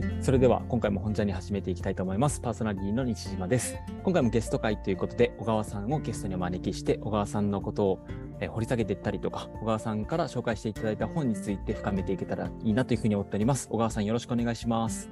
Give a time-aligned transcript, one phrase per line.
[0.00, 2.40] はい、それでは今回も本ちゃんに始めていきたいと思います。
[2.40, 3.76] パーソナリティの西島です。
[4.04, 7.98] 今回もゲスト会ということで、小川さんをゲストにお招きして、小川さんのことを
[8.40, 13.68] えー掘り下げていったりとか、小川さんから紹介していただいた本について深めていけたらいいなというふうに思っております。
[13.68, 15.10] 小川さんよろしくお願いします。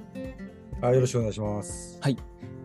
[0.81, 1.97] あよろしくお願いします。
[2.01, 2.17] はい。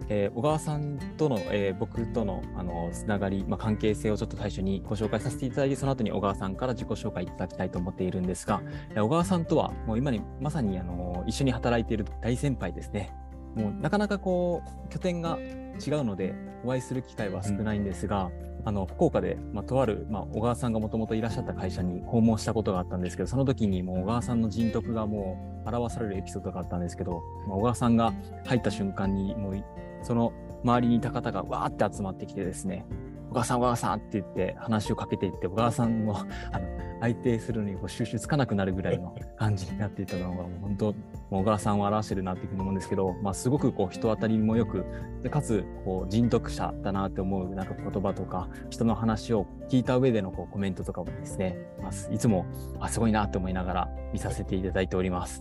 [0.09, 13.13] えー小川さんとの、えー僕とのあのつながり、まあ、関係性をちょっと最初にご紹介させていただいて、その後に小川さんから自己紹介いただきたいと思っているんですが、えー小川さんとはもう今にまさにあの一緒に働いている大先輩ですね。
[13.55, 16.35] もうなかなかこう拠点が違うので
[16.65, 18.31] お会いする機会は少ないんですが、
[18.65, 28.13] あの福岡で、まあ、とある、まあ、小川さんがもともといらっしゃった会社に訪問したことがあったんですけどその時にもう小川さんの人徳がもう表されるエピソードがあったんですけど、まあ、小川さんが
[28.47, 29.65] 入った瞬間にもうい
[30.03, 30.33] その
[30.65, 32.87] 周りにいた方がわーって集まってきてですね
[33.31, 36.19] 小川さん小川さんって言って話をかけていって小川さんも
[36.53, 44.85] あの相手するのにこう収集つかなくなるぐらいの感じになっていたのがもう本当もう小川さんを表してるなっていうふうに思うんですけど、まあ、すごくこう人当たりもよく
[45.23, 52.47] でかつこう人徳者だなって思うなんか言葉とか人の話を聞いた上でのこうコメントとかもですね、まあ、いつも
[52.81, 55.41] あすごいなって思いながら見させていただいております。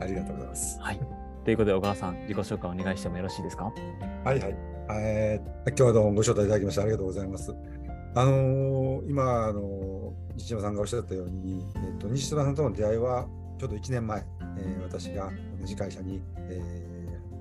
[0.00, 0.78] ありがとうございます。
[0.80, 1.00] はい、
[1.44, 3.72] ということで小川さん自己紹介お願いしてもよろしいですか？
[4.24, 4.56] はいはい。
[4.90, 7.52] えー、今日はどうもご招待いただきましてありがとうございます。
[8.14, 13.26] あのー今、あのー西島さんがおっしゃったように、えっと西島さんとの出会いは
[13.58, 14.24] ちょうど1年前、
[14.58, 16.60] えー私が同じ会社に、え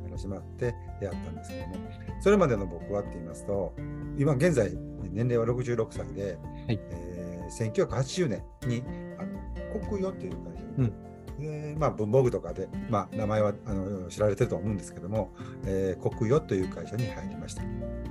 [0.01, 1.75] ー、やらせてもらって出会ったんですけども、
[2.21, 3.73] それまでの僕はって言いますと、
[4.17, 4.71] 今現在
[5.11, 8.81] 年齢は66歳で、はいえー1980年に
[9.19, 10.93] あの国与っていう会社に、うん
[11.39, 15.33] でまあ、文房具とかで、まあ、名前はあの知られてると思うんですけども、
[15.65, 17.63] えー国与という会社に入りました。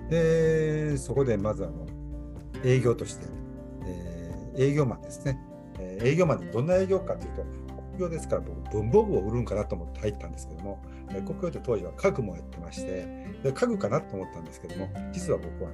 [0.09, 1.87] で、そこでまずあの
[2.65, 3.27] 営業として、
[3.87, 5.39] えー営業マンですね。
[5.79, 7.45] えー営業マンでどんな営業かというと、
[7.93, 13.07] 国業ですから僕文房具を売るんかなと思って入ったんですけども、えー国業って当時は家具もやってまして、
[13.43, 15.71] で家具かなと思ったんですけども、実は僕は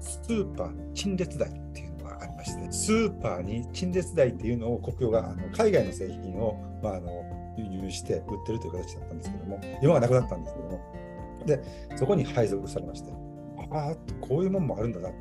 [0.00, 1.85] スーパー陳列台っていう
[2.18, 7.24] がありまして、スーパーに陳列台っていうのを国業があの海外の製品を、まあ、あの
[7.56, 10.80] 輸入して売ってるという形だったんですけども、今はなくなったんですけども、
[11.46, 13.12] で、そこに配属されまして、
[13.70, 15.12] ああ、こういうもんもあるんだなっ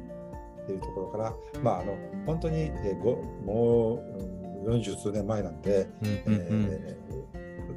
[0.66, 1.96] ていうところから、まあ、あの
[2.26, 5.88] 本当に、えーごもううん40数年前なんで、
[6.26, 6.68] うんうんうん。
[6.72, 7.26] えー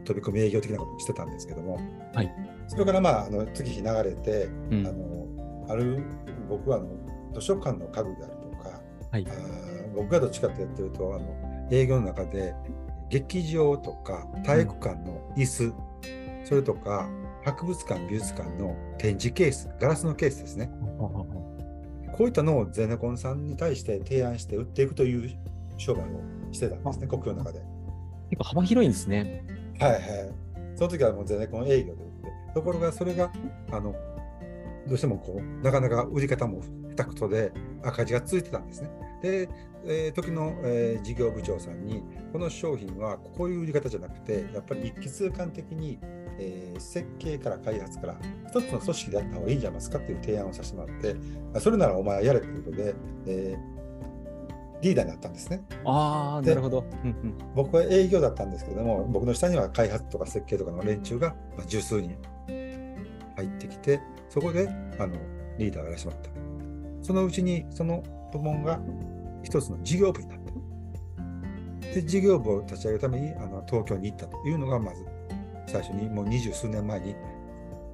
[0.04, 1.78] 飛び込み営業的なことをしてたんですけども、
[2.14, 2.32] はい。
[2.66, 4.86] それから、まあ、あの月日流れて、うん。
[4.86, 5.26] あの
[5.68, 6.02] ある
[6.48, 6.88] 僕はあの
[7.34, 8.37] 図書館の家具である
[9.10, 9.26] はい
[9.94, 12.54] 僕がどっちかとやってるとあの営業の中で
[13.10, 15.74] 劇場とか体育館の椅子、
[16.44, 17.08] それとか
[17.44, 25.38] 博物館美術館の展示ケースガラスのケースですねこういったのをゼネコンさんに対して提案して売っていくという
[25.78, 26.04] 商売を
[26.52, 27.62] してたんですね国境の中で。
[28.30, 29.44] 結構幅広いんですね。
[29.80, 30.02] はいはい。
[30.74, 33.30] その時はもうゼネコン営業で売って、ところがそれが、
[33.70, 33.94] あの、
[34.86, 36.60] どうしてもこう、なかなか売り方も
[36.98, 38.90] 下手くそで赤字が続いてたんですね。
[39.22, 39.48] で、
[39.84, 45.98] えー時の、えー事業部長さんに、この商品はこういう売り方じゃなくて、やっぱり一気通貫的に、
[46.38, 48.16] えー設計から開発から
[48.48, 51.16] 一つの組織でやった方がいいんじゃないですかっていう提案をさせてもらって、
[51.54, 52.94] あそれならお前やれということで、
[53.26, 53.78] えー
[54.80, 55.60] リーダーになったんですね。
[55.84, 56.84] ああ、でなるほど。
[57.02, 62.16] うんうん僕は営業だったんですけども、僕の下には開発とか設計とかの連中がまあ十数人
[63.34, 64.68] 入ってきて、そこで
[65.00, 65.16] あの
[65.58, 66.47] リーダーをやらせてもらった。
[67.08, 68.04] そのうちにその
[68.34, 68.78] 部門が
[69.42, 70.38] 一つの事業部になっ
[71.80, 71.94] た。
[71.94, 75.06] で、事業部を立ち上げるためにあの東京に行ったというのが、まず
[75.66, 77.14] 最初にもう二十数年前に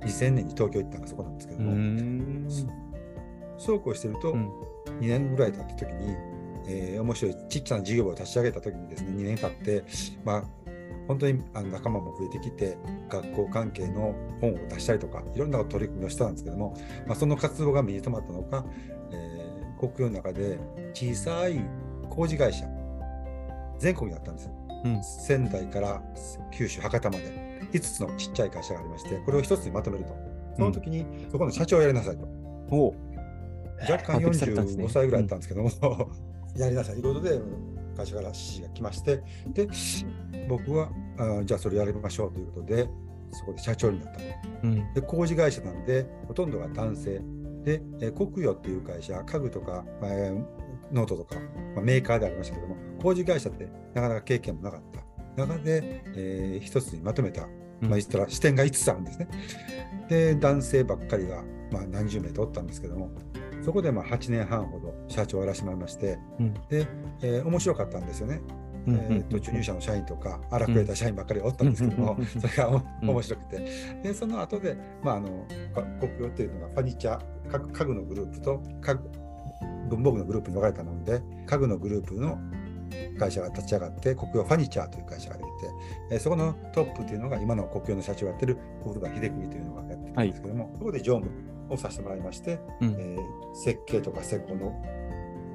[0.00, 2.48] 2000年に東京行ったのがそこなんですけども、ん。
[3.56, 4.48] そうこうしてると、うん。
[4.98, 6.16] 2年ぐらい経った時に、
[6.66, 9.84] えー面白いちっちゃな事業部を立ち上げた時にですね、2年経って、
[10.25, 10.44] まあ、
[11.06, 12.76] 本当にあの仲間も増えてきて、
[13.08, 16.76] 学校関係の本を出したりとか、いろんな取り組みをしたんですけども、
[17.06, 18.94] まあ、その活動が目に留まったのか、えー
[19.89, 20.59] 国境の中で
[20.93, 21.61] 小さい
[22.09, 22.67] 工事会社、
[23.78, 24.53] 全国にあったんですよ。
[24.84, 26.03] うん仙台から
[26.53, 30.14] 九州、博多まで、5つのちっちゃい会社がありまして、これを1つにまとめると。
[30.56, 32.26] その時に、そこの社長をやりなさいと。
[32.70, 32.94] おう
[34.29, 35.70] んですね45歳ぐらいだったんですけども、
[36.56, 37.41] やりなさいということで、
[37.97, 39.23] 会社から指示が来まして、
[39.53, 39.69] で、
[40.49, 42.88] 僕は、あじゃあそれやりましょうということで、
[43.32, 44.25] そこで社長になったと。
[44.64, 47.20] うんで、工事会社なんで、ほとんどが男性。
[47.64, 50.44] で、えー国与っていう会社、家具とか、えー
[50.93, 51.37] ノートとか、
[51.75, 55.46] まあ、メーカーでありましたけども、工事会社ってなかなか経験もなかった。
[55.46, 57.46] 中で、えー一つにまとめた、う
[57.87, 59.28] んまあ、言ったら視点が5つあるんですね。
[60.08, 63.11] で、男性ばっかりが、まあ、何十名とおったんですけども、
[63.62, 66.87] そこでまあ8年半ほど社長をやらせてもらいまして、うんで、
[67.22, 68.40] えー面白かったんですよね。
[68.86, 72.26] うんえーと受入者の社員とか荒くれた社員ばっかりおったんですけども、うん。
[72.26, 73.58] それが面白くて、
[74.02, 79.10] でその後で、まあ、あのか国用っていうのがファニチャー家具家具のグループと家具
[79.88, 82.38] 文房具のグループに分かれたので家具のグループの
[83.19, 85.48] 会社が立ち上がって国用ファニチャーという会社が出て、
[86.12, 91.31] えーそこのトップというのが今の国用の社長をやってる古田秀邦というのがやってたんですけども、そこで常務
[91.69, 92.94] をさせてもらいまして、うん。
[92.98, 94.75] えー設計とか施工の、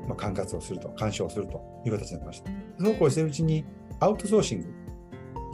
[0.10, 2.52] まあ、管轄をすると、干渉をするという形になりました。
[2.84, 3.64] そうこうしてるうちに、
[4.00, 4.74] アウトソーシング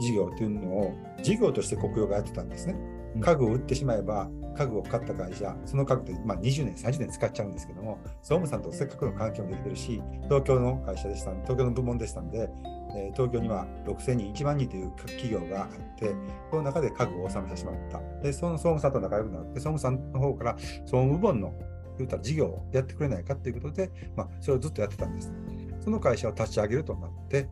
[0.00, 2.74] 事業というのを事業として国用がやってたんですね
[3.16, 3.20] うん。
[3.20, 12.48] 家具を売ってしまえば、家具を買った会社、その家具って、まあ、20年、30年使っちゃうんですけども、総務さんとせっかくの関係もできてるし、東京の会社でした東京の部門でしたんで、
[12.96, 15.68] えー東京には6000人、1万人という企業があっ
[15.98, 16.14] て、
[16.50, 18.00] その中で家具を収めてしまった。
[18.22, 20.56] で、その総務さんと仲良くなって、総務さんの方から
[20.86, 21.52] 総務部門の
[21.98, 25.32] 言うたら事業をやってくれないかということで、まあ、それをずっとやってたんです。
[25.80, 27.48] その会社を立ち上げるとなって、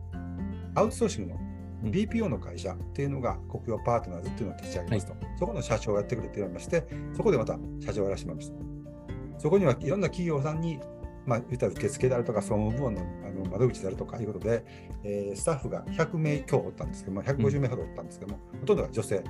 [0.75, 1.39] アウトソーシングの
[1.83, 6.83] うん BPO の会社っていうのが国用パートナーズっていうのを立ち上げますと、そこの社長をやってくれって言われまして、
[7.15, 9.39] そこでまた社長をやらせてもらいました。
[9.39, 10.79] そこにはいろんな企業さんに、
[11.25, 14.65] まあ、言ったら受付であるとか、総務部門のあの窓口であるとかいうことで、
[15.03, 19.23] えースタッフが100名強おったんですけども、150名ほどおったんですけども、ほとんどが女性。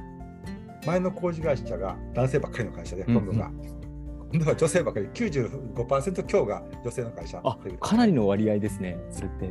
[0.86, 3.52] 前の工事会社が男性ばっかりの会社で、ほとんどが。
[4.32, 8.98] 今度は女性ばっかり、95%強が女性の会社あかなりの割合ですね、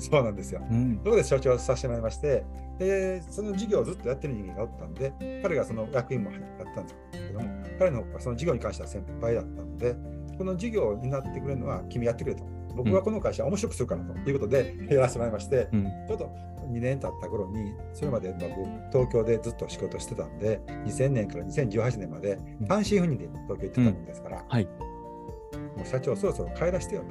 [0.01, 0.61] そうなんですよ。
[0.71, 2.45] うんそこで所長をさせてもらいまして、
[2.79, 5.13] でその事業をずっとやってる人間がおったんで、
[5.43, 6.41] 彼がその役員もやっ
[6.75, 7.47] たんですけども、
[7.79, 9.97] 彼の方がその事業に関しては先輩だったので、
[10.37, 12.45] この事業を担ってくれるのは君やってくれと。
[12.75, 15.85] 僕はこの会社を面白くするからということでやらせてもらいまして、うん。
[16.09, 16.31] ちょっと
[16.71, 18.45] 2年経った頃に、それまで僕、
[18.91, 22.39] 東京でずっと仕事してたんで、2000年から2018年まで
[22.69, 24.65] 単身赴任で東京行ってたもんですから、はい。
[24.65, 27.03] もう社長そろそろ帰らせてよ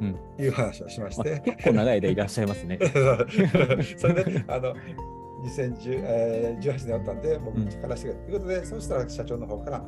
[0.00, 0.16] うん。
[0.36, 2.78] という話をしましあて、結構長い間いらっしゃいますね。
[3.96, 4.74] それで、あの、
[5.44, 9.86] 2018、えー18年あったんで、僕うんに力してくれということで、そうしたら社長の方から、あの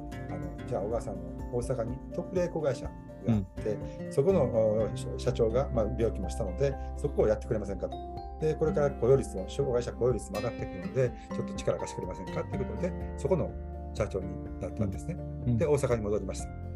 [0.67, 3.79] じゃあ小川さんの大阪に特例子会社があって、
[4.11, 4.89] そこのお
[5.19, 7.97] 社長が、まあ、病気もしたので、そこをやってくれませんかと。
[8.41, 13.51] で、これから雇用率も、障害者雇用率も上がってくるので、ちょっと力貸してくれませんかということで、そこの
[13.95, 14.27] 社長に
[14.61, 15.17] なったんですね。
[15.47, 16.70] うんで、大阪に戻りました。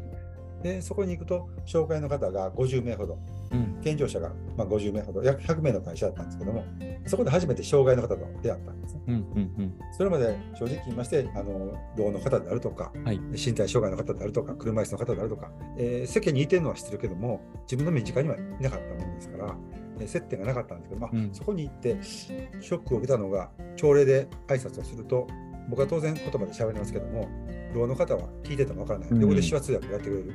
[0.65, 3.19] で、そこに行くと、障害の方が50名ほど、
[3.51, 3.79] うん。
[3.83, 6.63] 健常者がまあ50名ほど、約100名の会社だったんですけども、
[7.05, 9.01] そこで初めて障害の方と出会ったんですね。
[9.07, 13.19] うんうんそれまで正直言いまして、あの老の方であるとか、はい。
[13.33, 19.55] 身体障害の方であるとか、車椅子の方であるとか、えー世間にいてるのは知ってるけども、自分の身近にはいなかったものですから、
[19.99, 21.29] えー接点がなかったんですけど、まあうん。
[21.31, 25.27] そこに行って、ショックを受けたのが、朝礼で挨拶をすると、
[25.69, 27.27] 僕は当然言葉で喋りますけども、
[27.75, 29.09] 老の方は聞いててもわからない。
[29.09, 29.21] うん。
[29.21, 30.33] 横で手話通訳をやってくれる。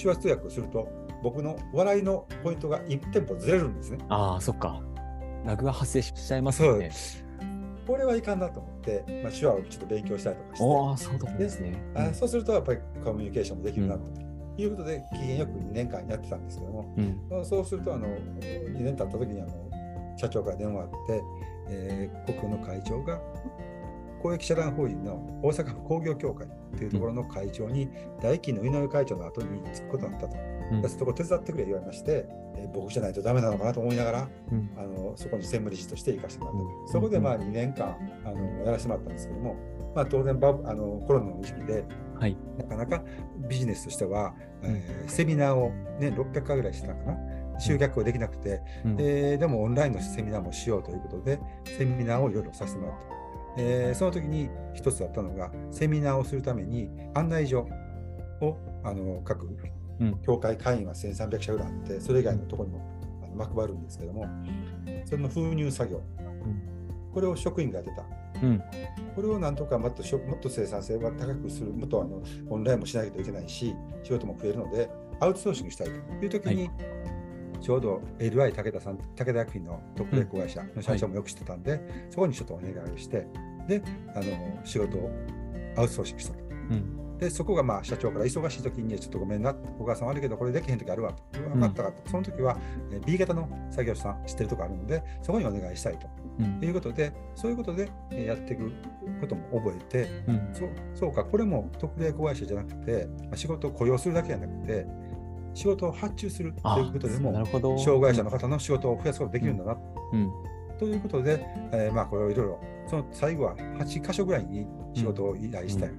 [0.00, 0.88] 手話通訳をすると、
[1.22, 3.98] 僕の笑いのポイントが1テンポずれるんですね。
[4.08, 4.82] ああ、そっか。
[5.44, 6.90] ラグが発生しちゃいますよね。
[7.86, 11.82] これはいかんなと思って、まあ、手話をちょっと勉強したりとかして、ああ、そうですね。
[11.94, 14.02] あそうするとやっぱりコミュニケーションもできるなと
[14.58, 19.70] いうことで、機嫌よく2年間やってたんですけども、うんそうするとあの2年経った時にあの
[20.18, 21.22] 社長から電話があって、
[21.70, 23.18] えー国の会長が
[24.22, 27.88] 公益社団法人の大阪府工業協会というところの会長に、
[28.20, 30.36] 大金の井上会長の後に就くことになったと。
[30.84, 32.26] うそこ手伝ってくれ言われまして、
[32.56, 34.70] えー僕じゃないとダメなのかなと思いながら、うん。
[34.76, 36.88] あのそこに専務理事として行かせてもらったと、うん。
[36.88, 39.56] そこでまあ2年間あのやらせてもらったんですけども、
[39.94, 41.84] まあ、当然バブあのコロナの時期で
[42.18, 42.36] はい。
[42.58, 43.04] なかなか
[43.48, 47.16] ビジネスとしては、えーセミナーを、ね、600回ぐらいしてたかな？
[47.60, 48.96] 集客をできなくて、うん。
[48.98, 53.17] えーでもオンラインのセミナーもしようということでセミナーをいろいろさせてもらった、
[53.58, 57.68] えーその時に一つあったのがセミナーをするために案内所
[58.40, 59.48] をあの各
[60.00, 60.18] うん。
[60.22, 64.26] 協会会員は1300社ぐらいあってそれ以外のところにもあのまるんですけども
[65.04, 66.00] それの封入作業。
[67.12, 68.04] これを職員がやってた。
[68.42, 68.62] うん。
[69.16, 73.74] これをなんとかもっとしょもっと生産性は高くする、もっとあのオンラインもしないといけないし、
[74.04, 74.88] 仕事も増えるので、
[75.20, 75.92] アウトソーシングしたいと
[76.24, 76.70] いう時に、
[77.60, 83.26] ちょうど LI 武田さん、武田薬品の特例子会社の社長もよく知ってたんで、そこにちょっとお願いをして、
[83.68, 83.82] で、
[84.14, 84.24] あの
[84.64, 85.10] 仕事を
[85.76, 86.38] アウトソーシングしたと。
[86.70, 87.18] うん。
[87.18, 91.40] で、そこがまあ社長から忙しい時に、ちょっとごめんな、お母さん悪いけど、これできへん時あるわと。
[91.40, 92.10] 分かったかと。
[92.10, 92.56] その時は
[92.92, 96.06] えー B 型の作業者さん知ってるとこあるので、そこにお願いしたいと。
[96.38, 98.70] うんということで、そういうことでえーやっていく
[99.20, 100.48] ことも覚えて、うん。
[100.52, 104.86] そうそうか、これも特例子会社じゃなくて、まあ仕事を雇用するだけじゃなくて、
[105.54, 107.78] 仕事を発注するとあいうことでなも。
[107.78, 109.76] 障害者の方の仕事を増やすことができるんだな、
[110.12, 110.30] うん。
[110.78, 115.90] ということで、えーまあ、これをいろいろ、その最後は8箇所ぐらいに仕事を依頼したい。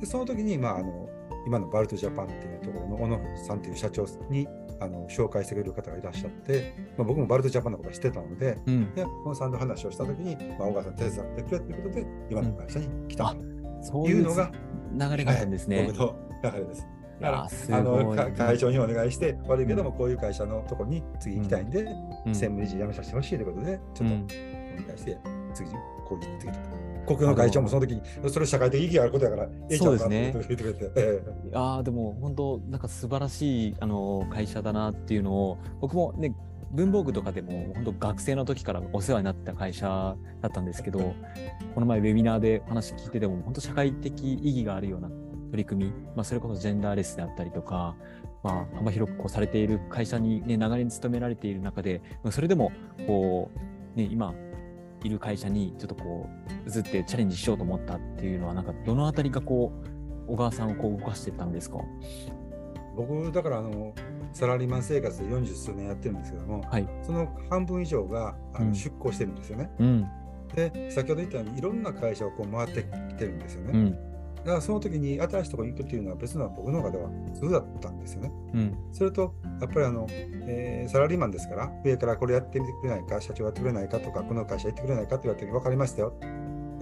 [0.00, 1.08] でその時に、まあ、あの
[1.46, 4.46] 今のバルトジャパンっていうところの小野さんという社長に
[4.80, 8.94] あの紹介してくれる方がいらっしゃって、まあ、僕もバルトジャパンのことは知ってたので、うん。
[8.94, 13.36] で小野さんと話をしたときに、まあ、小川さん手伝ってくれということで、今の会社に来たと
[13.82, 14.52] そういうのが、
[14.92, 15.78] 流れがあったんですね。
[15.78, 16.86] はい僕の流れです。
[17.22, 17.48] あ
[17.82, 21.82] の会長にお願いして、悪いけども、こういう会社のところに次行きたいんで、
[22.26, 22.34] うん。
[22.34, 24.26] 専務理事辞めさせてほしいということで、ちょっとうん。
[24.82, 25.18] お願いして、
[25.54, 26.78] 次、こう言ってきたと。
[27.16, 29.48] 国の会長もその時に、それ社会的意義があることやから、
[29.78, 30.34] そうですね。
[31.54, 36.34] ああでも本当なんか素晴らしいあの会社だなっていうのを僕もね
[36.70, 41.14] 文房具とかでも本当学生の時からお世話になった会社だったんですけど
[41.74, 45.08] この前ウェビナーでお話聞いてても本当社会的意義があるような
[45.50, 47.96] 取り組み、まあ、それこそジェンダーレスであったりとか、
[48.42, 52.72] まあ、幅広くこうされている会社に、ね、長年勤められている中でそれでも
[53.06, 53.50] こ
[53.94, 54.34] う、ね、今
[55.04, 56.28] いる会社にちょっとこ
[56.66, 59.72] う移ってチャレンジしようと思ったっていうのはなんかどのあたりがこ
[60.26, 61.78] う小川さんをこう動かしてったんですか？
[62.96, 63.94] 僕、だからあの、
[64.32, 66.88] サラリーマン生活で40数年やってるんですけども、はい。
[67.02, 69.70] その半分以上があうんの出向してるんですよね。
[69.78, 70.06] うん。
[70.52, 73.70] で、先ほど言ったように、いろんな会社をこう回ってきてるんですよね。
[73.72, 73.98] うん。
[74.48, 78.32] だからその時に新しいところに行くっていうのは別の僕の中では普通だったんですよね。
[78.54, 78.78] うん。
[78.92, 86.14] それと、やっぱりあの、えーサラリーマンですから、上からこれやってみてくれないか、社長やってくれないかとか、この会社やってくれないかって言われて、分かりましたよ。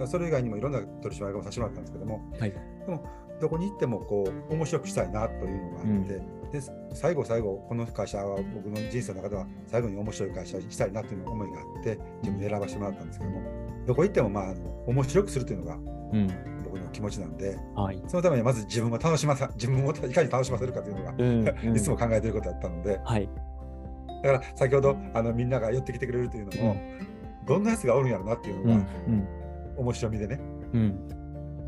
[0.05, 2.51] それ以外にもいろんな取締役をさせてもらったんですけども、はい。
[2.51, 2.57] で
[2.87, 3.03] も、
[3.41, 6.61] どこに行ってもこう面白くしたいなというのがあって、で
[6.93, 13.41] 最後、最後、この会社は僕の人生の中では最後に面白い会社にしたいなという思いがあって、自分で選ばせてもらったんですけども、
[13.85, 14.53] どこ行っても、まあ、
[14.85, 15.77] 面白くするというのが
[16.13, 16.27] うん。
[16.67, 18.01] 僕の気持ちなんで、はい。
[18.07, 21.23] そのためにまず自分を楽しまさ、自分をいかに楽しませるかというのが、う
[21.71, 21.75] ん。
[21.77, 23.29] いつも考えていることだったので、はい。
[24.23, 26.75] だから先ほどあのみんなが寄ってきてくれるというのも、
[27.45, 28.63] どんなやつがおるんやろなっていううん。
[28.63, 28.87] うのがん。
[29.77, 30.39] 面白みでね、
[30.73, 30.99] うん。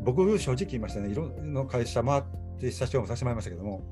[0.04, 2.22] 僕正直言いましたね、いろんな会社回っ
[2.58, 3.82] て社長もさせてもらいましたけども、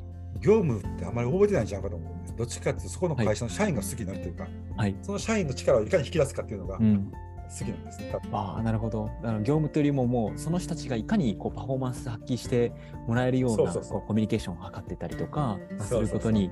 [0.41, 2.37] 業務ってあんまり覚えてないんじゃないかと思うんです。
[2.37, 4.97] どっちかっていうと、そこの会社の社員が好きになるというか、はい。
[5.03, 7.13] その社員の力をいかに引き出すかっていうのが好うん。
[7.49, 8.15] きなんですね。
[8.33, 9.11] ああ、なるほど。
[9.23, 12.73] だから業務というよりも、もうその人たちがいかにこうパフォーマンス発揮して
[13.07, 16.51] もらえるようなこうコミュニケーションを図ってたりとか、まあそうそうそうそういうことに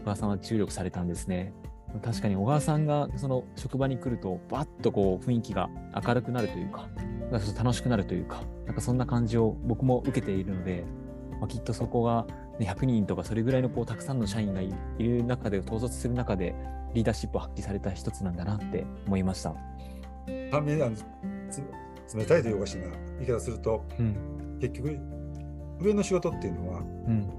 [0.00, 1.52] 小川さんは注力されたんですね。
[2.02, 5.70] 確かに小川さんがその職場に来ると、バッとこう雰囲気が
[6.06, 6.88] 明るくなるというか、
[7.30, 10.84] 楽しくなるというか、なんかそんな感じを僕も受けているので、
[11.40, 12.26] まあ、きっとそこが、
[12.58, 16.54] ね、100人とかそれぐらいのこうたくさんの社員がいいる中で、統率する中で、
[16.94, 19.54] リーダーシップを発揮された一つなんだなって思いました。
[20.50, 20.96] 反面あの
[21.50, 21.62] つ
[22.16, 22.84] 冷たいというおかしな
[23.18, 24.58] 言い方すると、うん。
[24.60, 24.98] 結局、
[25.80, 27.30] 上の仕事っていうのは、うん。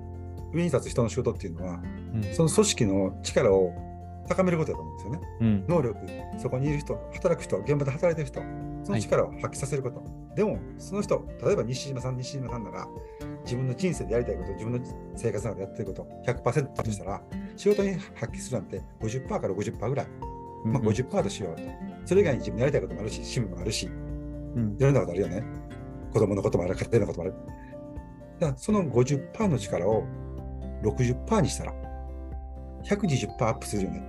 [0.53, 1.81] 上に立つ人の仕事っていうのは、
[2.13, 2.24] うん。
[2.34, 3.74] その組織の力を
[4.27, 5.19] 高めることだと思うんですよね。
[5.41, 5.65] うん。
[5.67, 5.98] 能力、
[6.38, 8.41] そこにいる人、働く人、現場で働いてる人、
[8.84, 10.03] その力を発揮させること。
[10.36, 12.88] でも、その人、例えば西島さん、西島さんなら、
[13.43, 14.79] 自分の人生でやりたいこと、自分の
[15.15, 17.22] 生活の中でやってること、100%としたら、
[17.55, 20.08] 仕事に発揮するなんて50%から50%ぐらい、
[20.65, 21.62] まあ、50%としようと。
[22.10, 25.44] それ以外に自分のやりたいこともあるし、趣味もあるし、うんいろんなことあるよね。
[26.12, 27.36] 子供のこともある、家庭のこともある。
[28.39, 30.04] だからその50%の力を
[30.82, 31.74] 60%にしたら、
[32.84, 34.01] 120%アップするよね。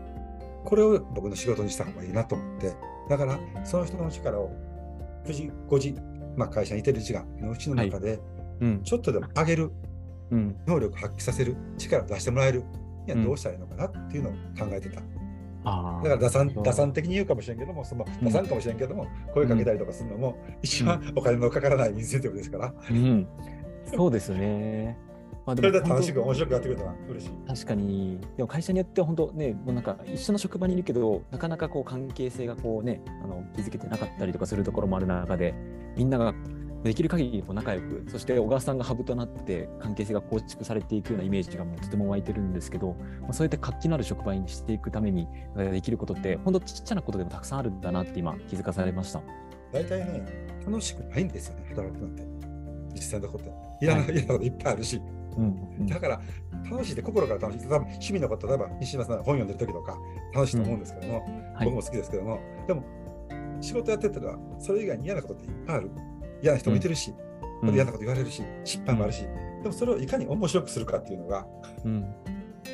[0.64, 2.72] これを僕の仕事にした方がいいなと思って、
[3.10, 4.50] だからその人の力を
[5.26, 5.94] 9時、5時、
[6.36, 8.18] まあ、会社にいてる時間のうちの中で、
[8.60, 8.82] うん。
[8.82, 9.72] ちょっとでも上げる、
[10.30, 10.56] うん。
[10.66, 12.64] 能力発揮させる、力を出してもらえる、
[13.06, 15.00] いやうんどうしたらいいのかなっていうのを考えてた。
[15.00, 15.19] ああ。
[15.64, 23.26] だから打算打算的に言うかもしれんけども、そのうん打算かもしれんけども、声かけたりとかするのも、一番お金のかからないインセンティブですから、うん。
[23.94, 24.98] そうですよね。
[25.46, 27.32] まあそでれで楽しく本面白くやってくれたら嬉しい。
[27.46, 35.54] 当確かに、でも会社によっては本当ね、もうなんか一緒の職場にいるけど、なかなかこう関係性がこうね、あの築けてなかったりとかするところもある中で、
[35.96, 36.34] みんなが
[36.82, 49.20] できる限りこう仲良く、そして小川さんがハブとなって関係性が構築されていくようなイメージがもうとても湧いてるんですけど、まあ、そうやって活気のある職場にしていくためにえーできることって、本当ちっちゃなことでもたくさんあるんだなって今気づかされました。
[49.72, 50.26] 大体ね、
[50.66, 52.22] 楽しくないんですよね、働くなんて。
[52.94, 53.84] 実際のとこって。
[53.84, 55.00] いらない、いらないこといっぱいあるし。
[55.36, 55.86] うん。
[55.86, 56.20] だから、
[56.70, 57.68] 楽しいって心から楽しい。
[57.68, 59.98] 多分趣味のこと、例えば西島さんが本読んでる時とか
[60.34, 61.14] 楽しいと思うんですけども、
[61.54, 62.82] はい僕も好きですけども、でも、
[63.60, 65.90] 仕事やってたら、それ以外に嫌なことっていっぱいある。
[66.42, 67.12] 嫌な人もいてるし、
[67.62, 69.22] うん嫌なこと言われるし、失敗もあるし、
[69.62, 71.46] でもそれをいかに面白くするかっていうのが
[71.84, 72.14] うん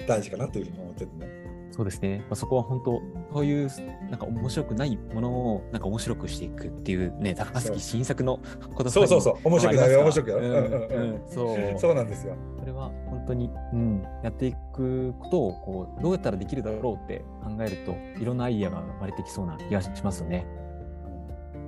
[0.07, 1.47] 大事かなというふうに思っててね。
[1.73, 2.21] そうですね。
[2.21, 3.03] まあ、そこは本当、
[3.35, 3.69] そういう
[4.09, 8.41] なんか面白くないものをなんか面白くしていくっていうね、高槻新作の
[8.75, 10.43] ことそうそうそう、面白くないよ、面白くやる。
[10.43, 11.79] うんうんうんうんうんそう。
[11.79, 12.35] そうなんですよ。
[12.59, 20.47] それは本当に、うん、やっていくことをこうどうやったらできるだろうって考えると、いろんなアイディアが生まれてきそうな気がしますよね。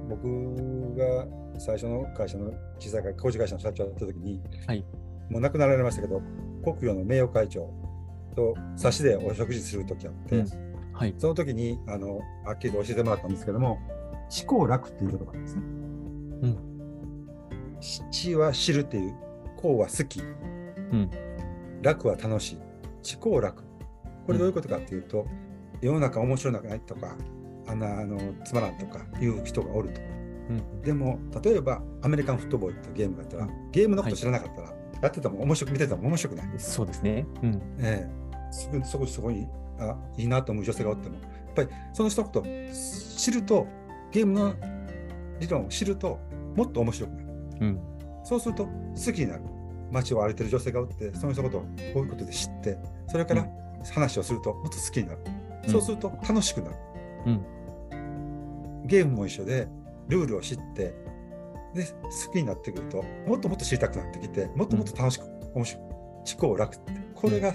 [0.09, 1.27] 僕が
[1.59, 4.85] 最初の会社の小さい会工事会社の社長だった時に、はい
[5.31, 6.23] もう亡くなられましたけど、
[6.65, 7.71] 国与の名誉会長
[8.35, 11.15] と差しでお食事する時あって、うんはい。
[11.17, 13.79] その時にあのはっきりと教えてもらったんですけども、
[14.29, 15.63] 知行楽っていう言葉なんですね。
[16.43, 17.79] うん。
[18.11, 19.15] 知は知るっていう、
[19.57, 20.23] 行は好き、う
[20.97, 21.11] ん。
[21.83, 22.59] 楽は楽しい、
[23.03, 23.63] 知行楽。
[24.27, 25.27] これどういうことかっていうと、
[25.81, 27.17] 世の中面白くないとか、
[27.69, 30.01] あのつまらんとかいう人がおると。
[30.51, 30.83] うん。
[30.83, 34.73] でも、例えばアメリカンフットボールってゲームがあったら、ゲームのこと知らなかったら、
[35.03, 36.47] やってても面白く、見てても面白くない。
[36.59, 37.27] そうですね。
[37.43, 37.63] うん。
[37.81, 39.47] ええ、そこそこに
[39.79, 43.67] あいいなと思う女性がおっても、やっぱりその一言知ると、
[44.11, 44.55] ゲームの
[45.41, 46.19] 理論を知ると、
[46.57, 47.27] もっと面白くなる。
[47.61, 47.81] うん。
[48.25, 49.43] そうすると好きになる。
[49.91, 53.47] 街を歩いてる女性がおって、その一言をこういうことで知って、それから
[53.95, 55.21] 話をするともっと好きになる。
[55.27, 56.77] うんそうすると楽しくなる。
[57.27, 57.45] うん。
[58.89, 59.69] ゲームも一緒で、
[60.09, 60.95] ルールを知って、
[61.75, 67.53] で、好きになってくると、もっともっと知りたくなってきて、もっともっと楽しく、面白く、思考楽って、これが、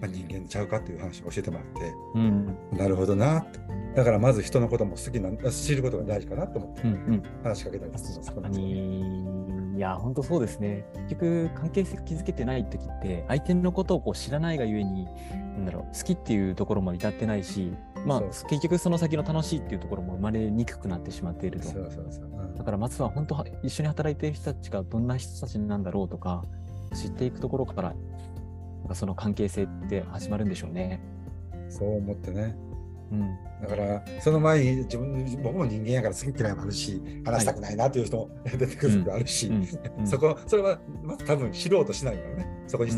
[0.00, 2.58] まあ、人間ちゃうかっていう話を教えてもらって、うん。
[2.72, 3.60] なるほどなって。
[3.94, 6.92] だからまず人のことも好きな、知ることが大事かなと思ってうん。
[6.92, 7.22] うん。
[7.42, 9.24] 話しかけたりするんです確かに、
[9.76, 10.84] いや、本当そうですね。
[11.08, 17.72] 結局、関係性築けてない時って、相手のことをこう知らないがゆえに、なんだろう、好きっていうところも至ってないし、
[18.06, 21.66] まあ、そ結局その先の楽しいっていうところも生まれにくくなってしまっていると。
[21.66, 22.24] そうそうそう。
[22.24, 26.44] うんだからまずは本当は一緒に働いている人たちがどんな人たちなんだろうとか
[26.94, 31.00] 知っていくところからなんかその関係性って始まるんでしょうね。
[31.68, 32.56] そう思ってね。
[33.12, 33.36] うん。
[33.60, 39.50] だから、その前に自分、僕も人間やから好き嫌いもあるし、話したくないなっていう人も出てくる時あるし、
[40.04, 42.64] そこ、それは、まず多分知ろうとしないからね。
[42.66, 42.94] そこに、を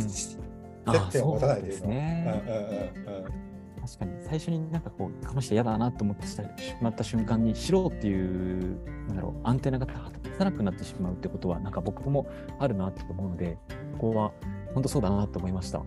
[1.34, 2.00] 持たないですでいるの。
[2.00, 2.42] ね。
[2.46, 3.47] うんうんうんうん
[3.88, 6.36] 確かに最初になんかこうこの人嫌だなと思ってし
[6.82, 9.86] まった瞬間に知ろうっていうなんだろうアンテナが
[10.22, 12.26] 立たなくなってしまうってことはなんか僕も
[12.58, 13.56] あるなと思うので
[13.98, 14.32] ここは
[14.74, 15.78] 本当そうだなと思いました。
[15.78, 15.84] あ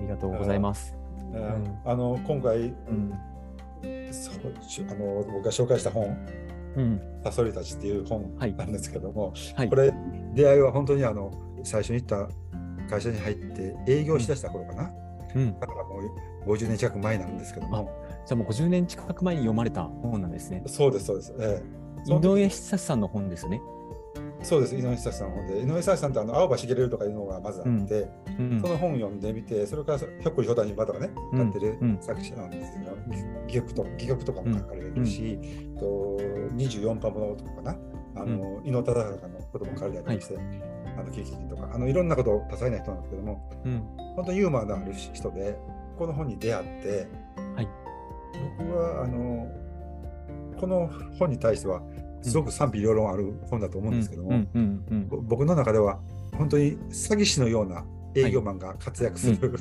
[0.00, 0.94] りがとうございます。
[1.32, 3.12] うんんあの今回うん。
[4.12, 6.04] そあの僕が紹介した本
[6.76, 7.00] うん。
[7.24, 9.68] 「サソリたち」っていう本はいなんですけども、はい。
[9.68, 9.92] これ
[10.34, 11.32] 出会いは本当にあの
[11.64, 12.28] 最初に行った
[12.88, 14.90] 会社に入って営業しだした頃かな、
[15.34, 15.58] うん。
[15.60, 16.00] だからも
[16.46, 17.90] う50年近く前なんですけども。
[18.26, 20.62] じゃあもう50年近く前に読まれた本なんですね。
[20.66, 22.04] そうですそうです、ええ。
[22.04, 23.60] そ井上久志さんの本ですね。
[24.42, 25.60] そうです井上久志さんの本で。
[25.60, 28.60] 井上久志さんってあの青葉茂とかいうのがまずあって、うん。
[28.60, 31.38] その本を読んでみてそれからひょっこりひょたにばとかねうん。
[31.38, 31.98] 買ってるうん。
[32.00, 32.92] 作者なんですけど、
[33.46, 35.38] 戯曲と戯曲とかも書かれてるし、
[35.78, 36.18] と
[36.56, 37.76] 24パモノとかかな。
[38.16, 40.38] あの、伊能忠敬のことも書かれたりして、
[40.96, 43.82] あの喜劇人とかあのいろんなこと多彩な人なんですけどもうん。
[44.16, 45.58] 本当にユーモアのある人で
[45.98, 47.08] この本に出会って、
[47.56, 47.68] はい
[48.58, 49.48] 僕はあの
[50.58, 51.82] この本に対しては
[52.22, 54.44] すごく賛否両論ある本だと思うんですけども、
[55.22, 56.00] 僕の中では
[56.36, 59.52] 本当に詐欺師のような営業マンが活躍する、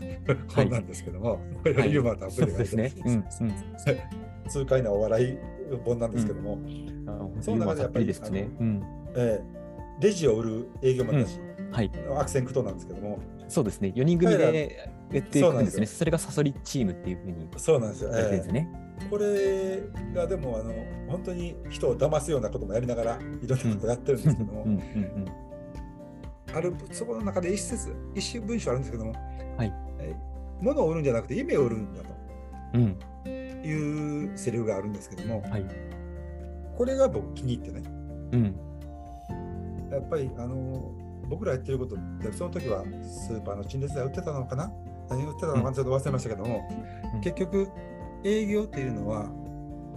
[0.48, 2.94] 本なんですけども、これはユーモアたっぷそうりでですね。
[3.06, 3.26] うんうん。
[4.50, 5.38] 痛快なお笑い
[5.84, 6.60] 本なんですけども、
[7.08, 8.50] あのその中でやっぱりね。
[8.60, 8.84] うん。
[9.16, 9.63] えー
[10.00, 11.40] レジを売る営業マンたち
[11.72, 11.92] はい。
[12.08, 13.94] の悪戦苦闘なんですけども、そうですね。
[13.96, 15.86] 4人組でやっていくんですね。
[15.86, 18.70] それがサソリチームっていうふうにそうなんですよ、えね。
[19.00, 19.82] ーこれ
[20.14, 20.74] がでもあの
[21.08, 25.26] 本当に人を騙すようなこともやりながらいろんなことやってるんですけども、うんうん
[26.56, 29.14] あるそこの中で一節一節文章あるんですけども、
[29.58, 32.10] はいえー物を売るんじゃなくて夢を売るんだと。
[32.76, 32.98] うん。
[33.26, 33.64] うん。
[33.66, 35.66] いうセリフがあるんですけども、はい。
[36.78, 37.84] これが僕気に入ってね、
[38.32, 38.56] うん。
[39.96, 40.92] やっぱりあの
[41.30, 44.72] 僕らやってることって、その時はスーパーの陳列で売ってたのかな？
[45.10, 46.62] 何売ってたのかなちょっと忘れましたけども、
[47.16, 47.22] うん。
[47.22, 47.68] 結局、
[48.24, 49.30] 営業っていうのは、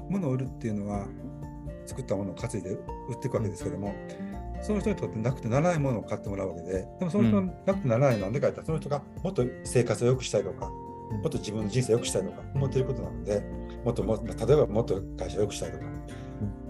[0.09, 1.07] 物を売るっていうのは、
[1.87, 3.95] 作ったものを担いで売っていくわけですけども、
[4.63, 13.41] その人にとってなくてならないものを買ってもらうわけで、でもその人がなくてならないのはでかってその人がもっと生活を良くしたいとか、うんもっと自分の人生を良くしたいとか思っていることなので、
[13.85, 15.85] もっとも例えばもっと会社を良くしたいとか、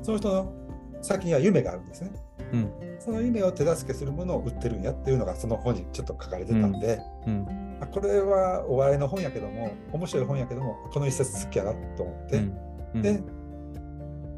[0.02, 0.52] その人の
[1.00, 2.10] 先には夢があるんですね。
[2.52, 2.70] うん。
[2.98, 7.78] その夢を手助けするものを売ってるんやっていうのがその本にちょっと書かれてたんで、うん。
[7.80, 13.20] あこれはお笑いの本やけども、面白い本やけども、この一節好きやなと思って、うんで、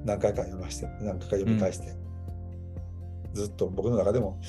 [0.05, 1.94] 何回か読まして、何回か読み返して、
[3.33, 4.40] ずっと僕の中でも、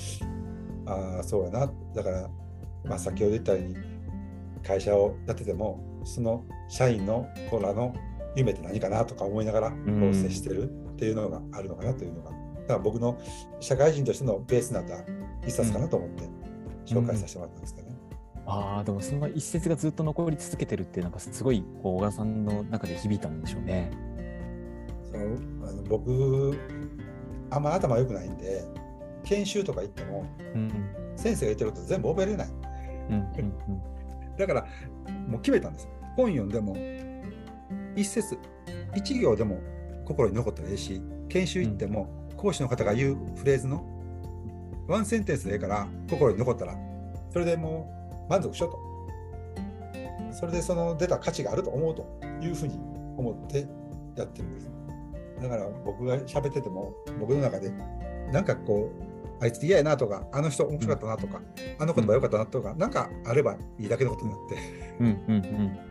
[0.85, 1.71] ああ、そうやな。
[1.95, 2.29] だから、
[2.85, 3.75] まあ、先ほど言ったように、
[4.63, 7.93] 会社をやってても、その社員の子らの
[8.35, 12.31] 夢って何かなとか思いながら、こんう接してるっていうのがあるのかなというのが、
[12.69, 13.19] だから僕の
[13.59, 15.03] 社会人としてのベースになった
[15.45, 16.23] 一冊かなと思って、
[16.85, 17.95] 紹介させてもらったんですけどね。
[18.45, 23.89] ああ、でもその一節がずっと残り続けてるって、なんかすごい、こう、小川さんの中で響いたんでしょうね。
[25.11, 26.55] そのあの僕、
[27.49, 28.63] あんま頭良くないんで、
[29.23, 30.69] 研修とか行っても、うん。
[31.15, 32.47] 先生が言ってること全部覚えれない。
[33.09, 33.53] うんうん
[34.37, 34.65] だから、
[35.27, 35.89] もう決めたんですよ。
[36.15, 36.77] 本読んでも、
[37.95, 38.37] 一節、
[38.95, 39.59] 一行でも
[40.05, 43.83] 心に残ったらいいし、研修行っても、講師の方が言うフレーズの、
[44.87, 46.75] ワンセンテンスでいいから、心に残ったら、
[47.31, 47.91] それでも
[48.27, 48.79] う満足しようと。
[50.31, 52.05] それでその出た価値があると思うと
[52.41, 52.79] いうふうに
[53.17, 53.67] 思って
[54.15, 54.71] やってるんです。
[55.41, 57.71] だから僕が喋ってても、僕の中で、
[58.31, 58.89] なんかこ
[59.39, 61.41] う、あいつ嫌やなとか、あの人面白かったなとか、
[61.77, 64.57] あの言葉良かったなとか、なんかあればいいだけのことになって。
[64.99, 65.89] うんうんうん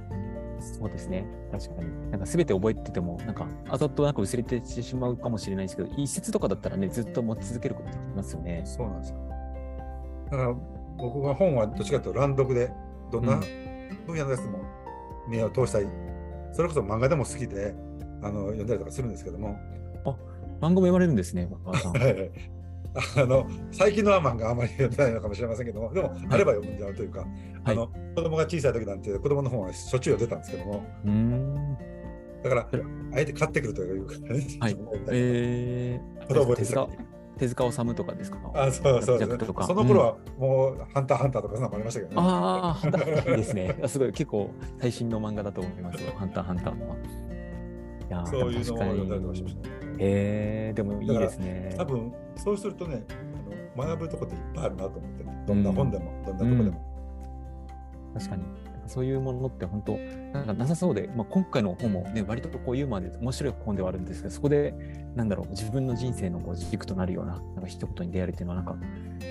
[0.61, 1.25] そうですね。
[1.51, 2.11] 確かに。
[2.11, 8.62] なんか全て覚えてても、なんか、あざとなんか薄れてしまうかもしれないですけど、一節とかだったらね、ずっと持ち続けることできますよね。
[8.64, 9.16] そうなんですよ。
[10.31, 10.55] だから
[10.99, 12.71] 僕は本はどっちかというと乱読で、
[13.11, 13.40] どんなうん
[14.07, 14.61] 分野のやつも
[15.29, 15.87] 目を通したり、
[16.53, 17.75] それこそ漫画でも好きで
[18.23, 19.57] あの読んだりとかするんですけども、
[20.61, 21.92] 漫画も読まれるんですね、お母さん。
[22.94, 27.27] あの最近のは漫画あまり読んでないのかもしれませんけども、でもあれば読んじゃうというか、
[27.64, 31.79] あの子供が小さい時なんて子供の本はしょっちゅう読んでたんですけども。
[32.42, 32.83] だからえ
[33.16, 34.77] あえて買ってくるというかね、はい
[35.11, 36.57] えー、
[37.37, 38.38] 手塚治虫とかですか？
[38.55, 42.16] あそうそうジャックとかその頃はもう、ハンターハンターとかそんなのもありましたけどね。
[42.18, 43.77] ああ、いいですね。
[43.87, 46.96] すごい、結構最新の漫画だと思いますよ、ハンターハンターは。
[48.27, 49.68] そういうのを読んだりとかしまにした。
[49.99, 51.75] えー、でもいいですね。
[51.77, 53.05] 多分そうするとね
[53.77, 55.18] あの学ぶとこっていっぱいあるなと思って
[55.49, 56.81] どんな本でも、どんなとこでも、
[58.14, 58.42] 確かに。
[58.87, 59.97] そういうものって本当、
[60.33, 64.75] なんかなさそうで、まあ、今回の本もね、割とこうユーモアで面白い本ではあるんですけど、そこで、
[65.14, 68.77] なんだろう、自分の人生のこう軸となるような、なんか一言に出会えるっていうのは、なんか、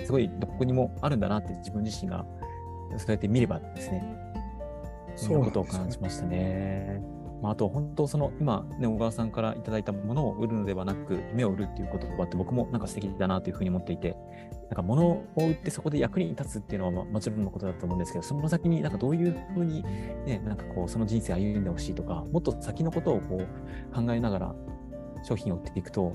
[0.04, 2.24] すごいどこにもあるんだなって自分自身が、
[2.96, 4.04] そうやって見ればですね、
[5.16, 7.02] そんなことを感じましたね。
[7.42, 14.16] まあ、あと本当その今ね小川さんからいただいたものを売るのではなく夢を売るっていう言葉って僕もなんか素敵だなというふうに思っていて
[14.68, 19.82] なんか物を売ってそこで役に立つっていうのはまあもちろんのことだと思うんですけどその先になんかどういうふうに
[20.26, 24.54] ねなんかこうその人生歩んでほしいとかもっと先のことをこう考えながら
[25.22, 26.14] 商品を売っていくと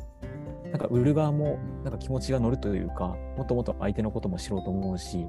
[0.74, 5.28] なんか売る側もなんか気持ちが乗るというかもっともっと相手のことも知ろうと思うし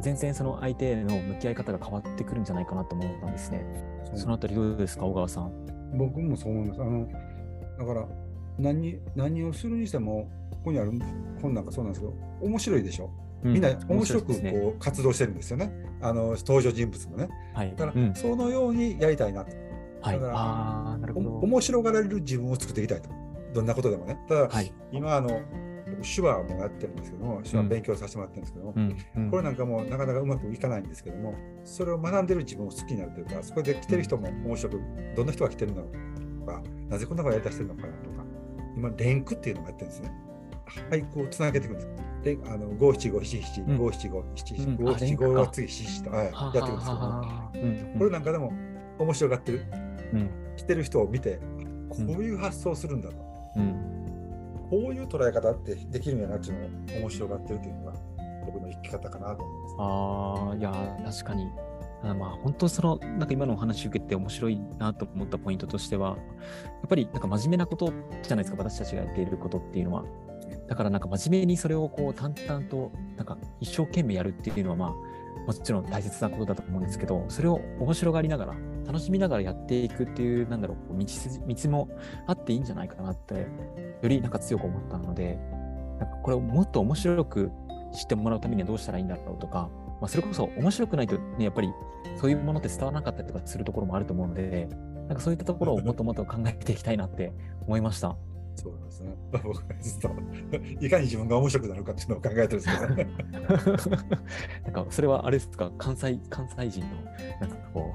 [0.00, 3.91] 全然その相手への向き合い方が変わってくるんじゃないかなと思ったんですね。
[4.14, 5.52] そのあたりどうですか、小川さん？
[5.96, 6.80] 僕もそう思います。
[6.80, 7.08] あの
[7.78, 8.06] だから
[8.58, 10.92] 何何をするにしてもここにある
[11.40, 13.10] 本なんかそうなんですけど面白いでしょ？
[13.42, 14.74] みんな面白くこ。
[14.76, 15.72] う活動してるんですよね。
[16.00, 17.28] あの登場人物もね。
[17.54, 17.70] はい。
[17.76, 18.14] だから、うん。
[18.14, 19.50] そのようにやりたいなと。
[20.00, 20.20] はい。
[20.20, 23.10] だから面白がられる自分を作っていきたいと。
[23.52, 24.16] どんなことでもね。
[24.28, 24.72] ただ、はい。
[24.92, 25.42] 今あの僕
[26.02, 28.96] 手話もやってるんですけども手話勉強させてもらってるんですけども、うん。
[29.16, 29.30] うん。
[29.30, 31.34] これなんかもなかなかうまくいかないんですけども、
[31.64, 34.80] それを学んでる自分を好きになるというか、そこで来てる人も面白く、
[35.16, 35.82] どんな人が来てるの
[36.46, 38.24] か、なぜこんなことやりだしてるのかなとか、
[38.76, 40.12] 今、連句っていうのをやってるんですね。
[40.90, 41.88] 俳句をつなげていくんです。
[42.22, 43.78] で、あの五七五七七、うん。
[43.78, 44.76] 五七五七七、うん。
[44.76, 47.94] 五七五は次七七と、はい、はやっていくんですけども、はうん。
[47.98, 48.52] これなんかでも
[48.98, 49.64] 面白がってる、
[50.12, 50.30] うん。
[50.56, 51.40] 来てる人を見て、
[51.88, 53.16] こういう発想をするんだと、
[53.56, 54.01] うん。
[54.72, 57.92] こういう捉え方ってできるんやなっていうのを面白がってるというのが、
[58.46, 59.76] 僕の生き方かなと思います。
[59.78, 61.46] ああ、いや、確かに。
[62.02, 70.04] あまあ、本当その、なんか今のお話受けて面白いなと思ったポイントとしては、やっぱりなんか真面目なことじゃないですか、私たちがやっていることっていうのは。
[70.66, 74.94] だからなんか真面目にそれをこう淡々と、なんか一生懸命やるっていうのはまあ、
[75.46, 78.54] もちろん大切なことだと思うんですけど、それを面白がりながら、
[78.86, 81.88] 楽しみながらやっていくっていう、なんだろう、う道筋道も
[82.26, 83.34] あっていいんじゃないかなって、
[84.02, 85.38] よりなんか強く思ったので、
[85.98, 87.50] なんかこれをもっと面白く
[87.92, 89.68] 知ってもらうためにはどうしたらいいんだろうとか、
[90.00, 91.72] まあ、それこそ面白くないとね、やっぱり
[92.16, 94.68] そういうものって伝わらなかったりとかするところもあると思うので、
[95.08, 97.32] なんかそういったところをもっともっと考えていきたいなって
[97.66, 98.16] 思いました。
[98.54, 99.14] そうですね。
[99.32, 100.10] 僕はずっと
[100.84, 103.06] いかに自分が面白くなるかっていうのを考えてるんですけどね。
[104.64, 106.88] なんかそれはあれですか、関西関西人の
[107.40, 107.92] なんかこ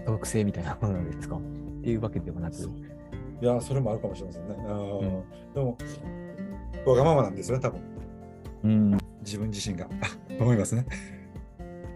[0.00, 1.36] う特性みたいなものなんですか？
[1.36, 1.40] っ
[1.82, 4.54] ていうわけではなく、いや、それもあるかもしれませんね。
[4.58, 5.22] あーうん
[5.54, 5.78] でも、
[6.86, 7.80] わがままなんですよね、多分
[8.64, 9.88] うん、自分自身が
[10.40, 10.84] 思いますね。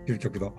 [0.06, 0.52] 究極の。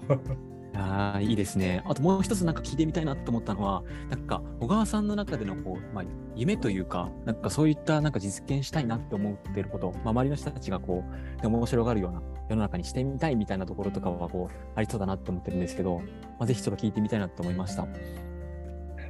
[0.76, 1.84] ああ、いいですね。
[1.86, 11.04] あともう一つなんか聞いてみたいなと思ったのは、なんか小川さんの中でのこう、まあ、夢というか、なんかそういったなんか実現したいなって思っていること、まあ、周りの人たちがこ
[11.38, 16.04] う、で面白がるような世の中にしてみたいみたいなところとかはこう、ありそうだなって思ってるんですけど、ま
[16.42, 17.88] あ、ぜひちょっと聞いてみたいなと思いました。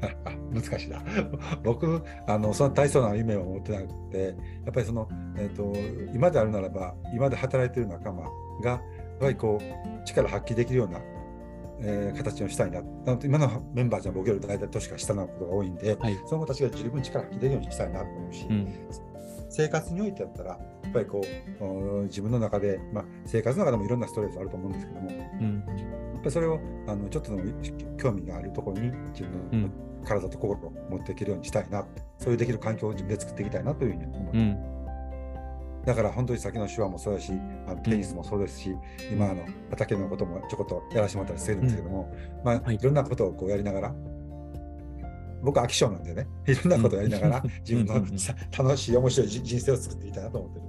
[0.51, 1.01] 難しいな。
[1.63, 5.73] 僕、あのそんな大層な夢を持ってなくて、やっぱりその、えー、と
[6.13, 8.23] 今であるならば、今で働いている仲間
[8.61, 8.81] が、やっ
[9.19, 10.99] ぱりこう、力発揮できるような、
[11.81, 12.81] えー形をしたいな。
[12.81, 16.17] な今のメンバーじゃ僕より大体年が下なことが多いんで、はい。
[16.25, 18.73] その子たちが十分力を発揮できるようにしたいなと思うし、うん。
[19.49, 21.21] 生活においてやったら、やっぱりこ
[21.59, 25.63] うお自分の中で、まあ、生活の中でもいろんなストレスあると思うんですけども、うん
[26.13, 27.51] やっぱりそれをあのちょっとでも
[27.97, 29.69] 興味があるところに自分の
[30.03, 31.85] 体と心を持っていけるようにしたいな、
[32.17, 34.74] そういうできる環境を自分で作っていきたいなというふうに思って、うん
[35.85, 37.31] だから本当に先の手話もそうだし、
[37.67, 38.75] あのテニスもそうですし、
[39.11, 42.75] 今あの畑のこともちょこっとやらせてもらったりしてるんですけども、まあ、はい。
[42.75, 43.95] いろんなことをこうやりながら、
[45.43, 47.93] 僕は飽き性なんでね、 いろんなことをやりながら、自分の
[48.57, 50.65] 楽しい、面白いじ人生を作っていきたいなと思ってる。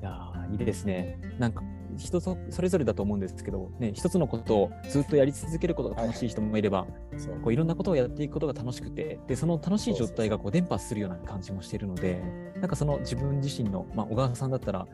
[0.00, 1.18] いやーいいですね。
[1.38, 1.62] なんか
[1.96, 12.20] 人そそれぞれだと思うんですけど、ね、一つのことをずっとやり続けることが楽しい人もいれば、そうこういろんなことをやっていくことが楽しくて、でその楽しい状態がこう伝播するような感じもしているので、
[12.56, 14.86] なんかその自分自身の、まあ、小川さんだったら、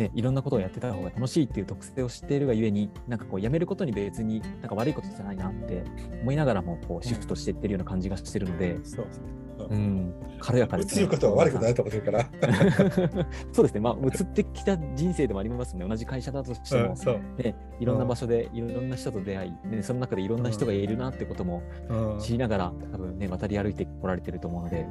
[0.00, 5.84] ね、いろんなことをやってた方が楽しいっていう特性を知っているがゆえに、なんかこうやめることに別になんか悪いことじゃないなって
[6.22, 9.06] 思いながらもこうシフトしていってるような感じがしてるので、そう
[9.68, 11.02] うん、軽やかですね。
[11.02, 12.24] 映ることは悪くないと思ってるから。
[13.52, 17.20] そうですね、まあ、移ってきた人生でもありますね、同じ会社だとしても、そう。
[17.36, 22.18] ね、いろんな場所でいろんな人と出会い、ね、その中でいろんな人がいるなってこともうん。
[22.20, 24.86] 知りながら、多分ね、渡り歩いてこられてると思うので、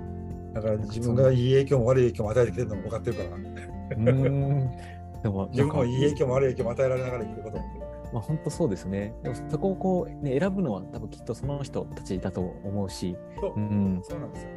[0.54, 4.72] だから自分がいい影響も悪い影響も与えてきてるのも分かってるから、うーん、
[5.23, 7.58] でも、自分もいい影響、響も悪い影響も与えられながら生きること。
[8.12, 9.13] まあ、本当そうですね。
[9.23, 14.49] でもそこをこう、ね、選ぶのは多分きっとその人たちだと思うし、そうう、ん、そうなんですよ。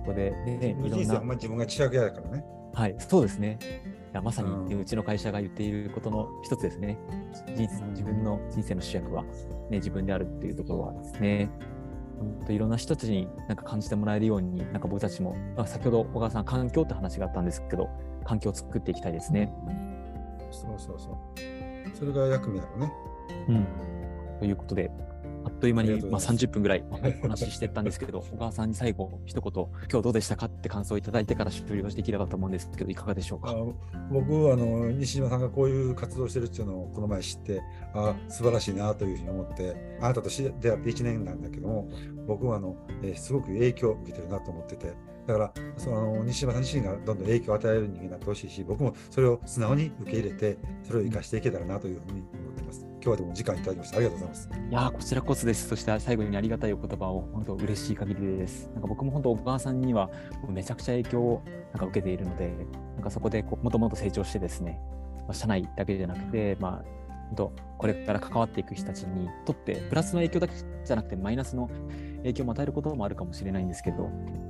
[0.00, 2.44] ここで、ね、いろんな人生はあん、まり自分が知略やからね。
[2.72, 3.58] はい、そうですね。
[4.12, 6.98] いやまさに、うんねうちの会社が言っていることの一つですね。
[7.54, 9.28] 人生自分の人生の主役は、ね、
[9.78, 11.50] 自分であるっていうところはですね。
[12.18, 17.88] 本当いろんな人たちになんか感じてもらえるように、なんか僕たちも、まあ、先ほど小川さん、環境って話があったんですけど、
[18.24, 19.50] 環境を作っていきたいですね。
[20.50, 21.96] そうそうそう。
[21.96, 22.92] それが役目だろうね。
[23.48, 23.66] うん。
[24.40, 24.90] ということで、
[25.44, 29.52] あっという間にまあがとうございます30分ぐらい お話ししてったんですけど、小川さんに最後、一言、
[29.90, 33.50] 今日どうでしたかって感想をいただいてから終了できればと思うんですけど、いかがでしょうか？
[33.50, 33.54] あ
[34.12, 37.62] 僕あの西島さんがこういう活動をしてるっていうのをこの前知って
[37.94, 41.88] あ素晴らしいなというふうに思ってあなたと出会って1年なんだけども
[42.26, 44.92] 僕はあの、えーすごく影響を受けてるなと思ってて
[45.26, 55.68] だからその西島さん自身がどんどん影響を与える人間になってほしいし僕もそれを素直に受け入れてそれを生かしていけたらなというふうに思ってます今日はでも時間いただきましてありがとうございますいやこちらこそです。
[55.68, 58.70] そして最後にありがたいお言葉を本当嬉しい限りです。
[58.72, 60.10] なんか僕も本当小川さんには
[60.48, 62.52] めちゃくちゃ影響をなんか受けているので、
[62.94, 64.80] なんかそこでこうもともと成長してですね、
[65.26, 66.99] まあ、社内だけじゃなくて、まあ、
[67.30, 71.70] 本当これから関わっていく人たちにとってプラスの影響だけじゃなくてマイナスの
[72.18, 74.08] 影響を与えることもあるかもしれないんですけど、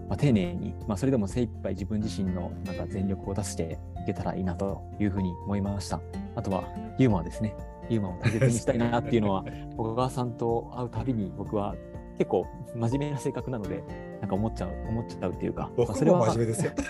[0.09, 6.01] まあ、丁寧に、まあ、それでも精一杯自分自身のなんか全力を出していけたらいいなというふうに思いました。
[6.35, 6.65] あとは
[6.99, 7.55] ユーモアですね。
[7.89, 9.45] ユーモアを大切にしたいなっていうのは、
[9.77, 11.75] 小川さんと会うたびに僕は
[12.21, 13.83] 結構真面目な性格なので、
[14.21, 16.73] なんか思っちゃう、思っちゃうっていうか、まあ僕も真面目ですよ。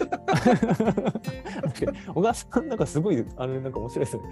[2.12, 4.24] 小川さんなんかすごいあれなんか面白いですね。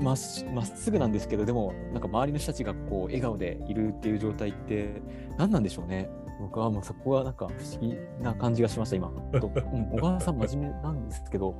[0.00, 5.02] まっしまっすぐなんですけどでもなんか周りの人たちがこう笑顔でいるっていう状態って
[5.36, 6.08] 何なんでしょうね。
[6.40, 9.12] 僕はもうそこはなんか不思議な感じがしました今。
[9.34, 11.54] あと、うん、小川さん真面目なんですけど、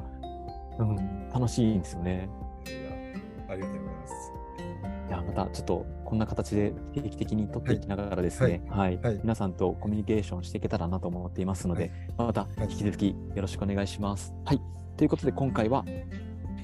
[0.78, 2.30] うん、楽しいんですよね。
[3.46, 4.45] ありがとうございます
[5.08, 8.98] いやまたちょっとこんな形で定期的に取っていきながらですね、はい。
[8.98, 9.20] はい。
[9.22, 14.32] 皆さんとコミュニケーションしていけたらなと思っていますので、またはい引き続きよろしくお願いします。
[14.44, 14.60] はい、
[14.96, 15.84] ということで今回は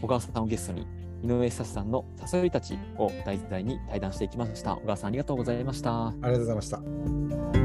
[0.01, 0.87] 小川さんをゲストに
[1.23, 4.77] 井上久志さんの「誘いたち」を題材に対談していきました。
[4.77, 6.09] 小川さんありがとうございました。
[6.09, 7.62] ありがとうございました